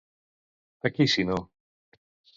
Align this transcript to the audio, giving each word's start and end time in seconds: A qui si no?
A 0.89 0.93
qui 0.95 1.07
si 1.15 1.27
no? 1.31 1.37